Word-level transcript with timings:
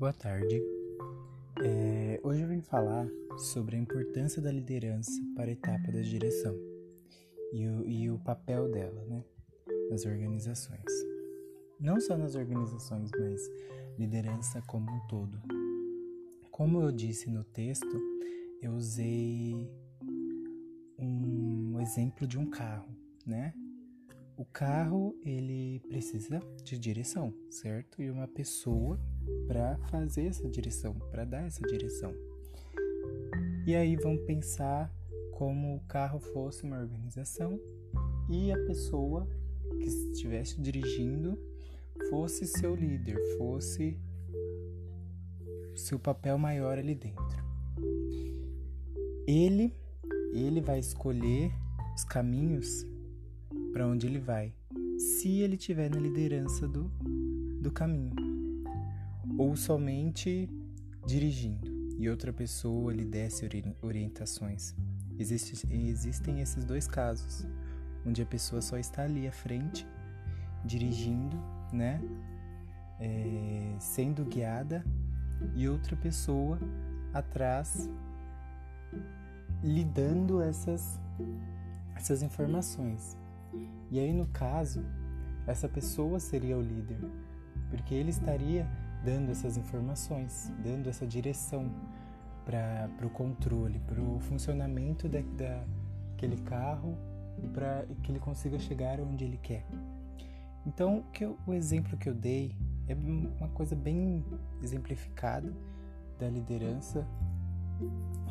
Boa 0.00 0.14
tarde. 0.14 0.62
É, 1.62 2.18
hoje 2.22 2.40
eu 2.40 2.48
vim 2.48 2.62
falar 2.62 3.06
sobre 3.36 3.76
a 3.76 3.78
importância 3.78 4.40
da 4.40 4.50
liderança 4.50 5.12
para 5.36 5.50
a 5.50 5.52
etapa 5.52 5.92
da 5.92 6.00
direção 6.00 6.56
e 7.52 7.68
o, 7.68 7.86
e 7.86 8.10
o 8.10 8.18
papel 8.18 8.70
dela 8.70 9.04
né, 9.04 9.22
nas 9.90 10.06
organizações. 10.06 10.90
Não 11.78 12.00
só 12.00 12.16
nas 12.16 12.34
organizações, 12.34 13.10
mas 13.10 13.42
liderança 13.98 14.62
como 14.62 14.90
um 14.90 15.06
todo. 15.06 15.38
Como 16.50 16.80
eu 16.80 16.90
disse 16.90 17.28
no 17.28 17.44
texto, 17.44 18.00
eu 18.62 18.72
usei 18.72 19.70
um 20.98 21.78
exemplo 21.78 22.26
de 22.26 22.38
um 22.38 22.48
carro, 22.48 22.88
né? 23.26 23.52
O 24.34 24.46
carro 24.46 25.14
ele 25.22 25.78
precisa 25.90 26.40
de 26.64 26.78
direção, 26.78 27.34
certo? 27.50 28.00
E 28.00 28.10
uma 28.10 28.26
pessoa 28.26 28.98
para 29.46 29.76
fazer 29.90 30.26
essa 30.26 30.48
direção, 30.48 30.94
para 31.10 31.24
dar 31.24 31.46
essa 31.46 31.60
direção. 31.66 32.14
E 33.66 33.74
aí 33.74 33.96
vamos 33.96 34.22
pensar 34.22 34.92
como 35.32 35.76
o 35.76 35.80
carro 35.80 36.18
fosse 36.18 36.62
uma 36.64 36.78
organização 36.78 37.58
e 38.28 38.52
a 38.52 38.58
pessoa 38.66 39.26
que 39.78 39.86
estivesse 39.86 40.60
dirigindo 40.60 41.38
fosse 42.08 42.46
seu 42.46 42.74
líder, 42.74 43.16
fosse 43.36 43.98
seu 45.74 45.98
papel 45.98 46.38
maior 46.38 46.78
ali 46.78 46.94
dentro. 46.94 47.44
Ele 49.26 49.74
ele 50.32 50.60
vai 50.60 50.78
escolher 50.78 51.52
os 51.94 52.04
caminhos 52.04 52.86
para 53.72 53.86
onde 53.86 54.06
ele 54.06 54.18
vai, 54.18 54.52
se 54.98 55.40
ele 55.40 55.56
estiver 55.56 55.90
na 55.90 55.98
liderança 55.98 56.68
do, 56.68 56.84
do 57.60 57.70
caminho, 57.70 58.14
ou 59.40 59.56
somente 59.56 60.50
dirigindo 61.06 61.66
e 61.98 62.10
outra 62.10 62.30
pessoa 62.30 62.92
lhe 62.92 63.06
desse 63.06 63.48
orientações. 63.80 64.74
Existe, 65.18 65.66
existem 65.72 66.42
esses 66.42 66.62
dois 66.62 66.86
casos, 66.86 67.46
onde 68.06 68.20
a 68.20 68.26
pessoa 68.26 68.60
só 68.60 68.76
está 68.76 69.04
ali 69.04 69.26
à 69.26 69.32
frente, 69.32 69.86
dirigindo, 70.62 71.38
né, 71.72 72.02
é, 73.00 73.76
sendo 73.78 74.26
guiada, 74.26 74.84
e 75.54 75.66
outra 75.66 75.96
pessoa 75.96 76.58
atrás 77.14 77.88
lhe 79.62 79.84
dando 79.84 80.42
essas, 80.42 81.00
essas 81.96 82.22
informações. 82.22 83.16
E 83.90 83.98
aí, 83.98 84.12
no 84.12 84.26
caso, 84.26 84.84
essa 85.46 85.66
pessoa 85.66 86.20
seria 86.20 86.58
o 86.58 86.60
líder, 86.60 86.98
porque 87.70 87.94
ele 87.94 88.10
estaria 88.10 88.68
dando 89.04 89.30
essas 89.30 89.56
informações, 89.56 90.52
dando 90.62 90.88
essa 90.88 91.06
direção 91.06 91.70
para 92.44 93.06
o 93.06 93.10
controle, 93.10 93.78
para 93.80 94.00
o 94.00 94.20
funcionamento 94.20 95.08
da, 95.08 95.20
daquele 95.20 96.36
carro 96.42 96.96
para 97.54 97.86
que 98.02 98.12
ele 98.12 98.18
consiga 98.18 98.58
chegar 98.58 99.00
onde 99.00 99.24
ele 99.24 99.38
quer. 99.38 99.64
Então, 100.66 101.04
que 101.12 101.24
eu, 101.24 101.38
o 101.46 101.54
exemplo 101.54 101.96
que 101.96 102.08
eu 102.08 102.14
dei 102.14 102.54
é 102.86 102.94
uma 102.94 103.48
coisa 103.48 103.74
bem 103.74 104.24
exemplificada 104.62 105.52
da 106.18 106.28
liderança 106.28 107.06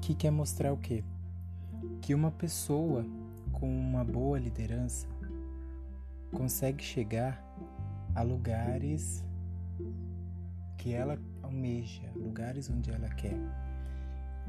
que 0.00 0.14
quer 0.14 0.30
mostrar 0.30 0.72
o 0.72 0.76
quê? 0.76 1.04
Que 2.00 2.14
uma 2.14 2.30
pessoa 2.30 3.06
com 3.52 3.68
uma 3.68 4.04
boa 4.04 4.38
liderança 4.38 5.06
consegue 6.32 6.82
chegar 6.82 7.42
a 8.14 8.22
lugares 8.22 9.24
que 10.76 10.92
ela 10.92 11.18
almeja, 11.42 12.02
lugares 12.14 12.70
onde 12.70 12.90
ela 12.90 13.08
quer, 13.10 13.36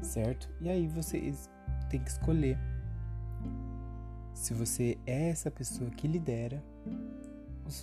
certo? 0.02 0.48
E 0.60 0.68
aí 0.68 0.86
você 0.88 1.32
tem 1.90 2.00
que 2.00 2.10
escolher 2.10 2.58
se 4.34 4.54
você 4.54 4.96
é 5.06 5.30
essa 5.30 5.50
pessoa 5.50 5.90
que 5.90 6.06
lidera 6.06 6.62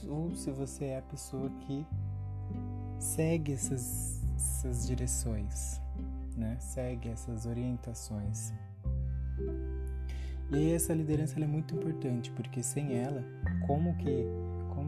ou 0.07 0.33
se 0.33 0.49
você 0.51 0.85
é 0.85 0.97
a 0.99 1.01
pessoa 1.01 1.49
que 1.61 1.85
segue 2.99 3.53
essas, 3.53 4.21
essas 4.35 4.87
direções, 4.87 5.81
né? 6.35 6.57
Segue 6.59 7.09
essas 7.09 7.45
orientações. 7.45 8.53
E 10.51 10.71
essa 10.71 10.93
liderança 10.93 11.39
é 11.39 11.47
muito 11.47 11.75
importante, 11.75 12.31
porque 12.31 12.63
sem 12.63 12.97
ela, 12.97 13.23
como 13.67 13.95
que 13.97 14.25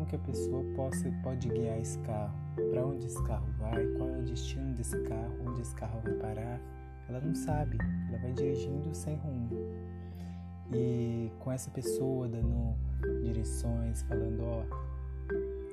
que 0.08 0.16
a 0.16 0.20
pessoa 0.20 0.64
possa, 0.76 1.12
pode 1.22 1.50
guiar 1.50 1.78
esse 1.80 1.98
carro? 2.00 2.34
Para 2.72 2.86
onde 2.86 3.06
esse 3.06 3.22
carro 3.24 3.48
vai? 3.60 3.86
Qual 3.98 4.10
é 4.10 4.20
o 4.20 4.24
destino 4.24 4.74
desse 4.74 4.98
carro? 5.04 5.34
Onde 5.46 5.62
esse 5.62 5.76
carro 5.76 6.00
vai 6.02 6.14
parar? 6.14 6.60
Ela 7.10 7.22
não 7.22 7.36
sabe, 7.36 7.78
ela 8.10 8.18
vai 8.20 8.34
dirigindo 8.34 8.94
sem 8.94 9.16
rumo. 9.18 9.50
E 10.74 11.32
com 11.40 11.52
essa 11.52 11.70
pessoa 11.72 12.28
dando 12.28 12.76
direções, 13.24 14.02
falando, 14.04 14.44
ó, 14.44 14.64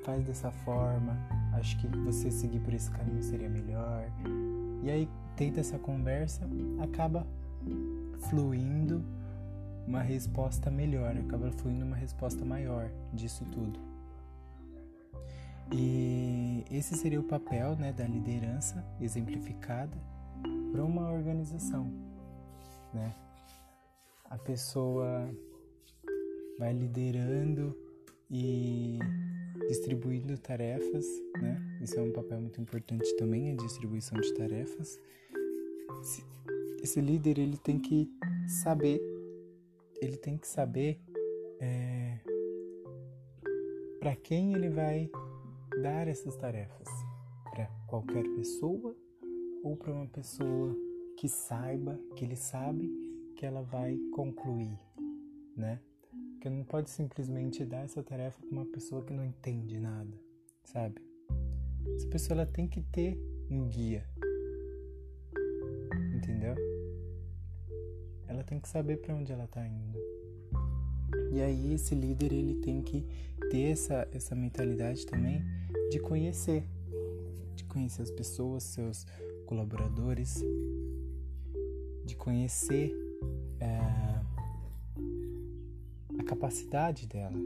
faz 0.04 0.22
dessa 0.24 0.50
forma, 0.50 1.16
acho 1.54 1.78
que 1.78 1.88
você 1.98 2.30
seguir 2.30 2.60
por 2.60 2.74
esse 2.74 2.90
caminho 2.90 3.22
seria 3.22 3.48
melhor. 3.48 4.04
E 4.82 4.90
aí, 4.90 5.08
tenta 5.34 5.60
essa 5.60 5.78
conversa, 5.78 6.48
acaba 6.80 7.26
fluindo 8.28 9.02
uma 9.86 10.02
resposta 10.02 10.70
melhor, 10.70 11.16
acaba 11.16 11.50
fluindo 11.50 11.84
uma 11.84 11.96
resposta 11.96 12.44
maior 12.44 12.90
disso 13.12 13.44
tudo. 13.46 13.93
E 15.72 16.64
esse 16.70 16.94
seria 16.96 17.20
o 17.20 17.24
papel 17.24 17.76
né, 17.76 17.92
da 17.92 18.06
liderança 18.06 18.84
exemplificada 19.00 19.96
para 20.70 20.84
uma 20.84 21.10
organização. 21.10 21.90
Né? 22.92 23.14
A 24.30 24.38
pessoa 24.38 25.28
vai 26.58 26.72
liderando 26.72 27.76
e 28.30 28.98
distribuindo 29.68 30.36
tarefas, 30.38 31.04
né? 31.40 31.78
Isso 31.80 31.98
é 31.98 32.02
um 32.02 32.12
papel 32.12 32.40
muito 32.40 32.60
importante 32.60 33.16
também, 33.16 33.52
a 33.52 33.56
distribuição 33.56 34.20
de 34.20 34.34
tarefas. 34.34 35.00
Esse 36.82 37.00
líder 37.00 37.38
ele 37.38 37.56
tem 37.56 37.78
que 37.78 38.08
saber 38.46 39.00
ele 40.00 40.16
tem 40.16 40.36
que 40.36 40.46
saber 40.46 40.98
é, 41.60 42.18
para 43.98 44.14
quem 44.16 44.54
ele 44.54 44.68
vai 44.68 45.10
dar 45.84 46.08
essas 46.08 46.34
tarefas. 46.36 46.88
Para 47.50 47.66
qualquer 47.86 48.24
pessoa 48.34 48.96
ou 49.62 49.76
para 49.76 49.92
uma 49.92 50.06
pessoa 50.06 50.74
que 51.18 51.28
saiba, 51.28 52.00
que 52.16 52.24
ele 52.24 52.36
sabe 52.36 52.90
que 53.36 53.44
ela 53.44 53.60
vai 53.60 53.94
concluir, 54.14 54.78
né? 55.54 55.78
Porque 56.32 56.48
não 56.48 56.64
pode 56.64 56.88
simplesmente 56.88 57.66
dar 57.66 57.84
essa 57.84 58.02
tarefa 58.02 58.40
para 58.40 58.50
uma 58.50 58.64
pessoa 58.64 59.04
que 59.04 59.12
não 59.12 59.26
entende 59.26 59.78
nada, 59.78 60.18
sabe? 60.64 61.02
Essa 61.94 62.08
pessoa 62.08 62.40
ela 62.40 62.46
tem 62.50 62.66
que 62.66 62.80
ter 62.80 63.18
um 63.50 63.68
guia, 63.68 64.08
entendeu? 66.16 66.54
ela 68.26 68.42
tem 68.42 68.58
que 68.58 68.68
saber 68.68 68.96
para 68.96 69.14
onde 69.14 69.30
ela 69.30 69.44
está 69.44 69.66
indo. 69.66 69.98
E 71.30 71.42
aí 71.42 71.74
esse 71.74 71.94
líder 71.94 72.32
ele 72.32 72.54
tem 72.54 72.80
que 72.80 73.06
ter 73.50 73.72
essa, 73.72 74.08
essa 74.12 74.34
mentalidade 74.34 75.06
também 75.06 75.42
de 75.90 75.98
conhecer, 75.98 76.64
de 77.54 77.64
conhecer 77.64 78.02
as 78.02 78.10
pessoas, 78.10 78.62
seus 78.64 79.06
colaboradores, 79.46 80.42
de 82.04 82.16
conhecer 82.16 82.92
é, 83.60 83.80
a 86.18 86.24
capacidade 86.24 87.06
dela 87.06 87.38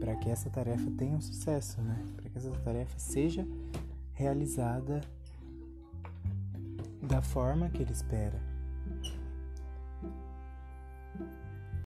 para 0.00 0.16
que 0.16 0.30
essa 0.30 0.48
tarefa 0.48 0.90
tenha 0.96 1.16
um 1.16 1.20
sucesso, 1.20 1.80
né? 1.82 2.02
Para 2.16 2.30
que 2.30 2.38
essa 2.38 2.50
tarefa 2.50 2.98
seja 2.98 3.46
realizada 4.14 5.02
da 7.02 7.20
forma 7.20 7.68
que 7.68 7.82
ele 7.82 7.92
espera. 7.92 8.51